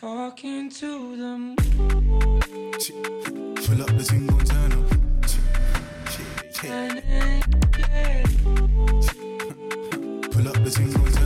Talking 0.00 0.70
to 0.70 1.16
them. 1.16 1.56
Fill 3.56 3.82
up 3.82 3.90
the 3.96 4.04
single 4.04 4.38
turn 4.38 4.72
up. 4.72 4.88
Pull 10.30 10.48
up 10.48 10.62
the 10.62 10.70
single 10.70 11.17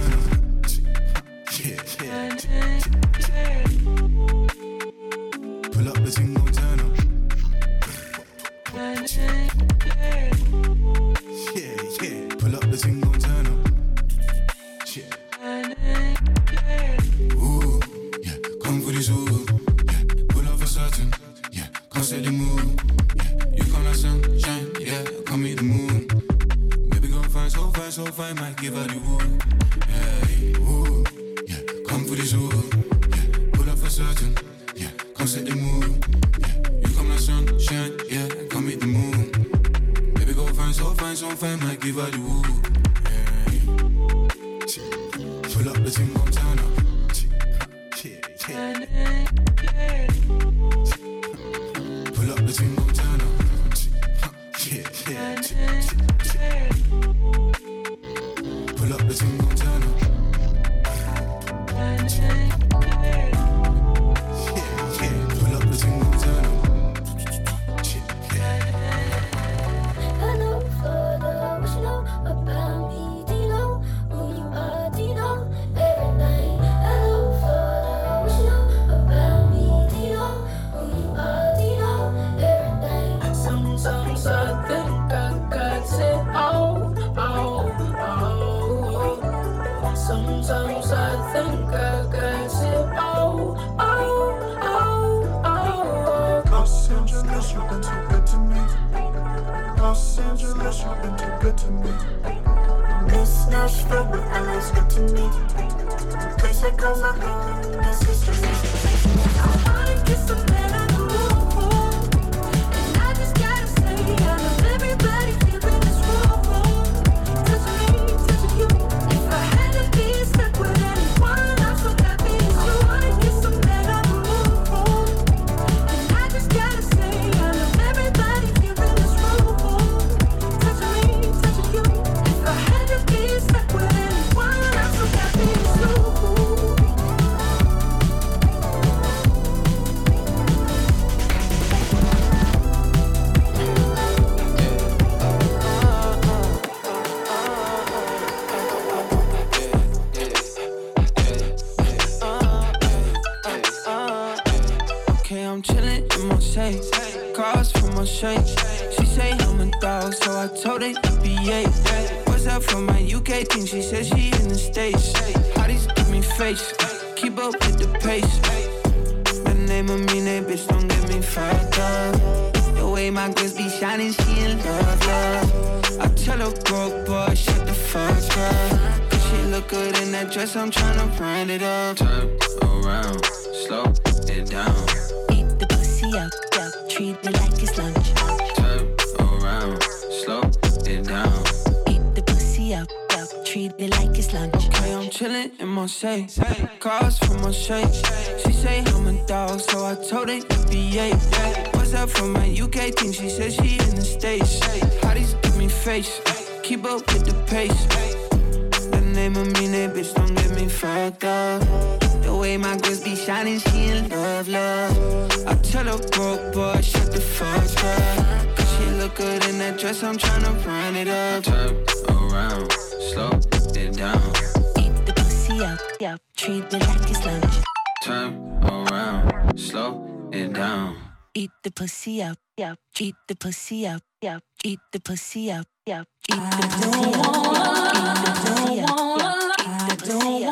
slow 229.56 230.28
it 230.32 230.52
down. 230.52 230.96
Eat 231.34 231.50
the 231.62 231.70
pussy 231.70 232.22
up, 232.22 232.38
yeah. 232.56 232.74
Eat 232.98 233.14
the 233.28 233.34
pussy 233.36 233.86
up, 233.86 234.02
yeah. 234.20 234.38
Eat 234.64 234.80
the 234.92 235.00
pussy 235.00 235.50
up, 235.50 235.66
yeah. 235.86 236.04
Eat 236.28 236.40
the 236.52 236.68
pussy 236.68 237.06
up, 237.06 237.16
yeah. 237.16 237.64
Eat 237.90 238.16
the 238.20 238.32
pussy 238.34 238.80
up, 238.80 238.86
yeah. 238.86 239.32
Eat 239.60 239.88
the 239.88 239.96
pussy 239.98 240.44
up. 240.46 240.51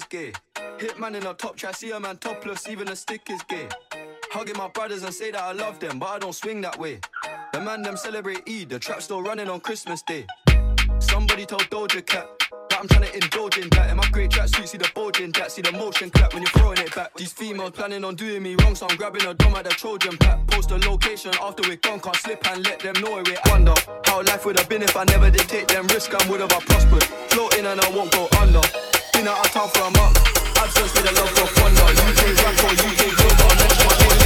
Is 0.00 0.06
gay. 0.08 0.32
Hitman 0.78 1.14
in 1.16 1.26
a 1.26 1.34
top 1.34 1.56
try, 1.56 1.72
see 1.72 1.90
a 1.90 2.00
man 2.00 2.16
topless, 2.16 2.68
even 2.68 2.88
a 2.88 2.96
stick 2.96 3.22
is 3.30 3.42
gay. 3.48 3.68
Hugging 4.30 4.56
my 4.56 4.68
brothers 4.68 5.02
and 5.02 5.12
say 5.12 5.30
that 5.30 5.42
I 5.42 5.52
love 5.52 5.78
them, 5.80 5.98
but 5.98 6.06
I 6.06 6.18
don't 6.18 6.34
swing 6.34 6.60
that 6.62 6.78
way. 6.78 7.00
The 7.52 7.60
man 7.60 7.82
them 7.82 7.96
celebrate 7.96 8.42
Eid, 8.48 8.68
the 8.68 8.78
trap 8.78 9.02
still 9.02 9.22
running 9.22 9.48
on 9.48 9.60
Christmas 9.60 10.02
Day. 10.02 10.26
Somebody 10.98 11.44
told 11.46 11.68
Doja 11.70 12.04
Cat 12.06 12.28
that 12.70 12.78
I'm 12.80 12.88
trying 12.88 13.10
to 13.10 13.14
indulge 13.14 13.58
in 13.58 13.68
that. 13.70 13.90
In 13.90 13.96
my 13.96 14.08
great 14.10 14.30
tracksuit, 14.30 14.68
see 14.68 14.78
the 14.78 14.90
bulge 14.94 15.20
in 15.20 15.32
that, 15.32 15.50
see 15.50 15.62
the 15.62 15.72
motion 15.72 16.10
clap 16.10 16.32
when 16.34 16.42
you're 16.42 16.52
throwing 16.52 16.78
it 16.78 16.94
back. 16.94 17.14
These 17.16 17.32
females 17.32 17.72
planning 17.72 18.04
on 18.04 18.14
doing 18.14 18.42
me 18.42 18.54
wrong, 18.60 18.74
so 18.74 18.86
I'm 18.88 18.96
grabbing 18.96 19.26
a 19.26 19.34
dome 19.34 19.54
at 19.56 19.64
the 19.64 19.70
Trojan 19.70 20.16
pack. 20.18 20.46
Post 20.46 20.68
the 20.68 20.78
location 20.78 21.32
after 21.42 21.68
we're 21.68 21.76
gone, 21.76 22.00
can't 22.00 22.16
slip 22.16 22.46
and 22.50 22.64
let 22.64 22.80
them 22.80 22.94
know 23.00 23.22
we're 23.24 23.34
at. 23.34 23.48
Wonder 23.50 23.74
how 24.06 24.22
life 24.22 24.44
would 24.46 24.58
have 24.58 24.68
been 24.68 24.82
if 24.82 24.96
I 24.96 25.04
never 25.04 25.30
did 25.30 25.48
take 25.48 25.68
them 25.68 25.86
risks 25.88 26.14
and 26.14 26.30
would 26.30 26.40
have 26.40 26.52
I 26.52 26.60
prospered. 26.60 27.04
Floating 27.30 27.66
and 27.66 27.80
I 27.80 27.90
won't 27.90 28.12
go 28.12 28.28
under. 28.38 28.89
Been 29.20 29.28
out 29.28 29.44
of 29.44 29.52
town 29.52 29.68
for 29.68 29.82
a 29.82 29.90
month. 29.98 30.16
Absence 30.56 30.94
with 30.94 31.04
a 31.04 31.12
love 31.12 31.28
for 31.28 31.46
thunder. 31.52 31.84
UK 32.08 32.20
rap 32.40 32.64
or 32.64 32.72
UK 32.72 33.00
global. 33.18 33.50
My 33.84 34.20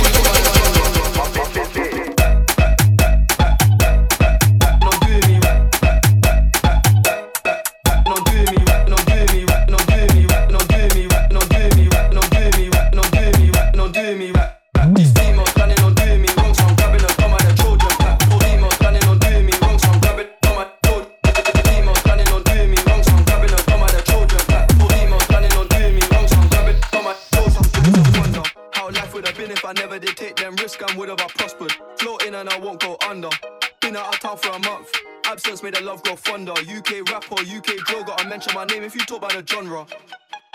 love 35.95 36.03
grow 36.03 36.17
fonder. 36.17 36.53
UK 36.53 37.09
rapper, 37.09 37.41
UK 37.41 37.77
drill, 37.87 38.03
gotta 38.03 38.29
mention 38.29 38.53
my 38.53 38.65
name 38.65 38.83
if 38.83 38.95
you 38.97 39.03
talk 39.03 39.19
about 39.19 39.33
the 39.33 39.45
genre. 39.47 39.87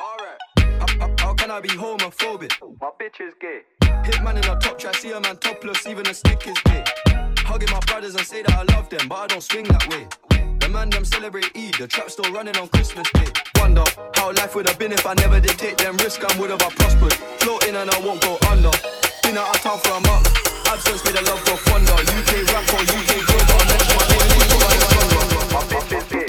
Alright. 0.01 1.19
How, 1.19 1.33
can 1.33 1.49
I 1.49 1.61
be 1.61 1.69
homophobic? 1.69 2.51
My 2.81 2.89
bitch 2.99 3.21
is 3.21 3.33
gay. 3.39 3.61
Hit 4.03 4.15
Hitman 4.15 4.35
in 4.35 4.49
a 4.49 4.59
top 4.59 4.77
try, 4.77 4.91
see 4.91 5.11
a 5.11 5.19
man 5.21 5.37
topless, 5.37 5.87
even 5.87 6.05
a 6.07 6.13
stick 6.13 6.45
is 6.45 6.59
gay. 6.65 6.83
Hugging 7.47 7.71
my 7.71 7.79
brothers 7.87 8.15
and 8.15 8.25
say 8.25 8.43
that 8.43 8.51
I 8.51 8.63
love 8.75 8.89
them, 8.89 9.07
but 9.07 9.15
I 9.15 9.27
don't 9.27 9.41
swing 9.41 9.63
that 9.65 9.87
way. 9.87 10.07
The 10.59 10.67
man 10.67 10.89
them 10.89 11.05
celebrate 11.05 11.55
Eid, 11.55 11.75
the 11.75 11.87
trap 11.87 12.09
still 12.09 12.31
running 12.33 12.57
on 12.57 12.67
Christmas 12.67 13.09
Day. 13.11 13.27
Wonder 13.59 13.85
how 14.15 14.33
life 14.33 14.55
would 14.55 14.67
have 14.67 14.77
been 14.77 14.91
if 14.91 15.05
I 15.05 15.13
never 15.13 15.39
did 15.39 15.57
take 15.57 15.77
them 15.77 15.95
risks 15.97 16.23
and 16.23 16.37
would 16.39 16.49
have 16.49 16.61
I 16.61 16.69
prospered. 16.69 17.13
Floating 17.39 17.75
and 17.75 17.89
I 17.89 17.99
won't 17.99 18.21
go 18.21 18.37
under. 18.51 18.71
Been 19.23 19.37
out 19.37 19.55
of 19.55 19.61
town 19.61 19.79
for 19.79 19.95
a 19.95 20.01
month. 20.01 20.27
Absence 20.67 21.05
made 21.05 21.15
the 21.15 21.23
love 21.31 21.39
go 21.45 21.55
thunder. 21.55 21.95
UK 21.95 22.43
rap 22.51 22.73
or 22.75 22.83
UK 22.83 23.09
but 23.47 23.88
PPP. 25.69 26.28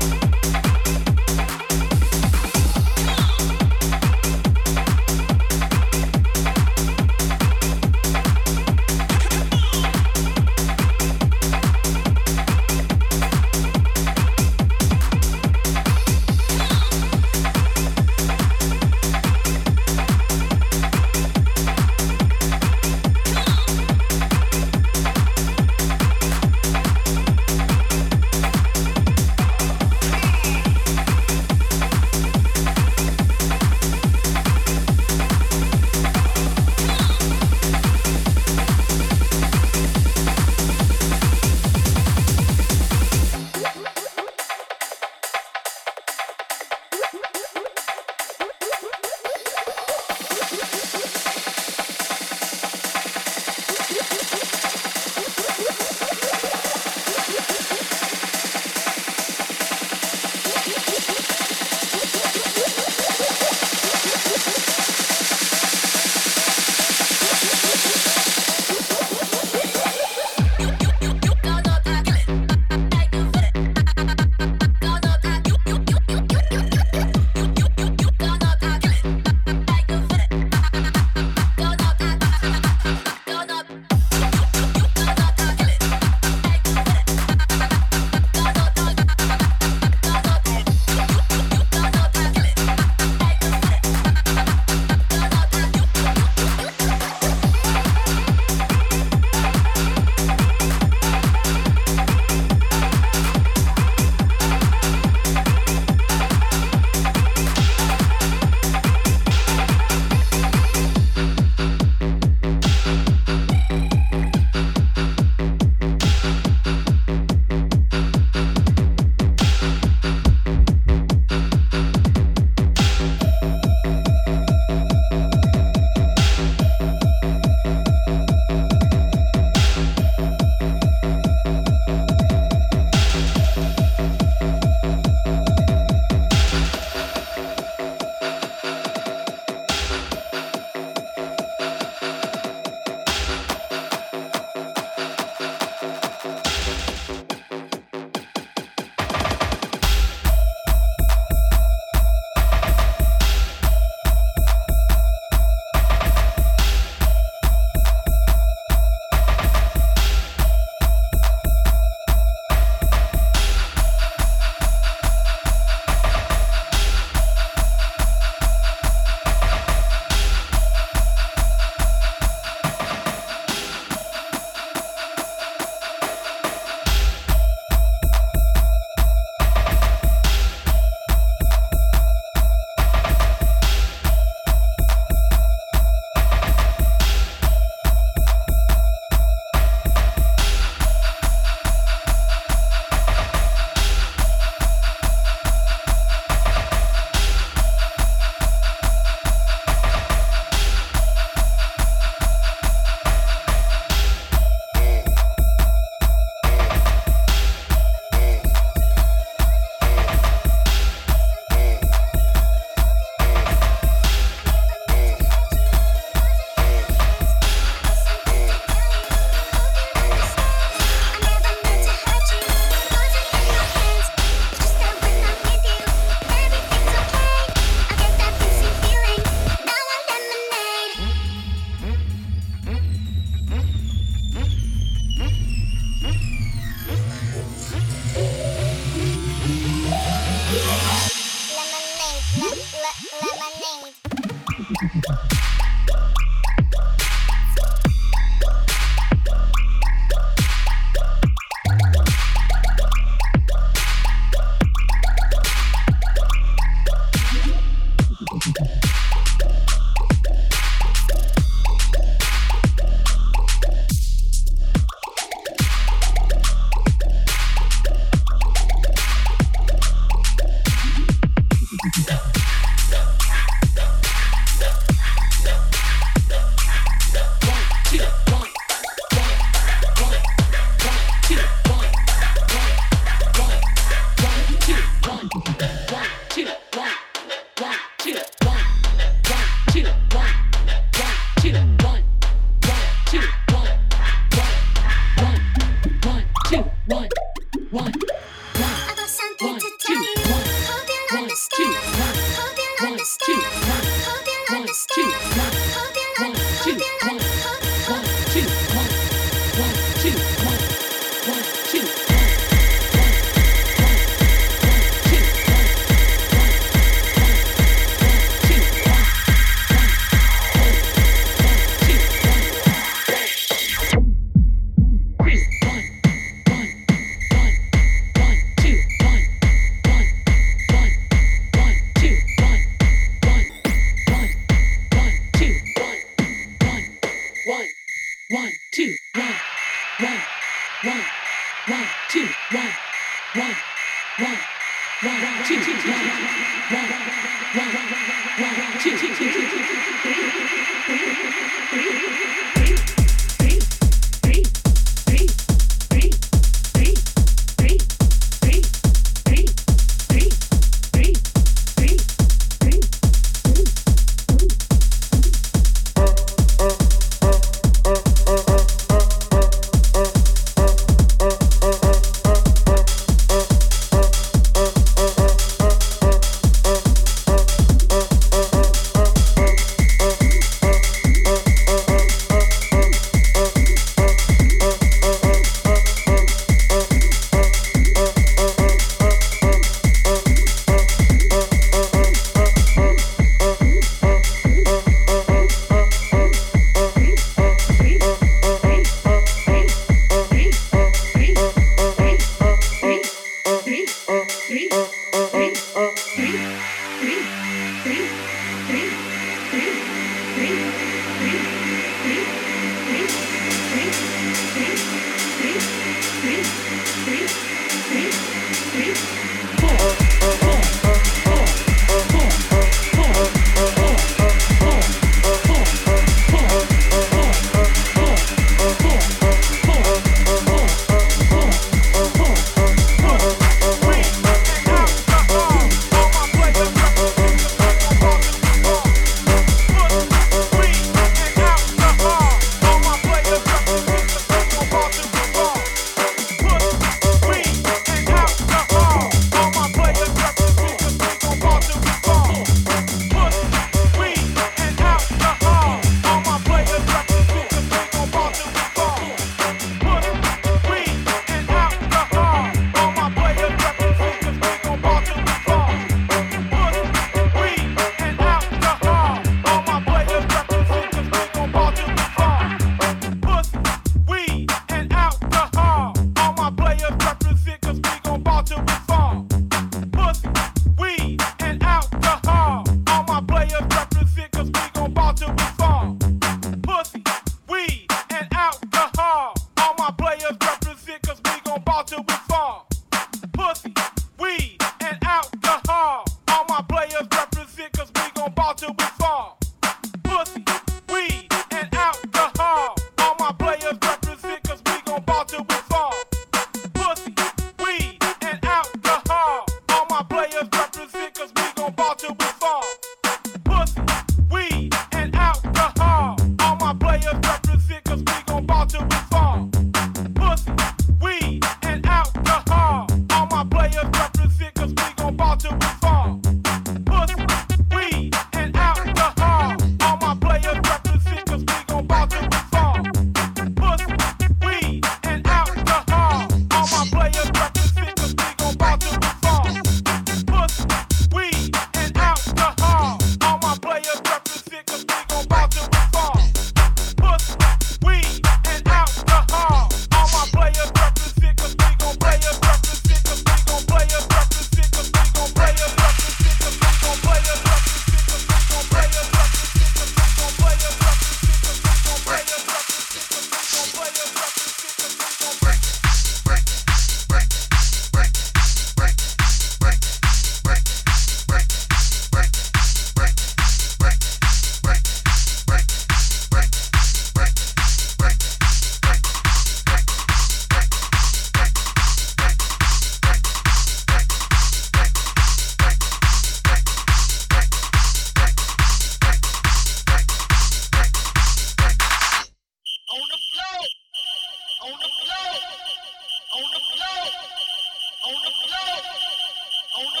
అవును 599.82 600.00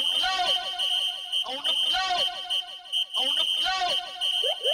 అవును 1.44 1.72
అవును 3.16 4.71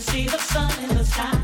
see 0.00 0.26
the 0.26 0.38
sun 0.38 0.72
in 0.84 0.96
the 0.96 1.04
sky. 1.04 1.39